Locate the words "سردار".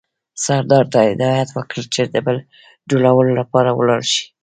0.45-0.85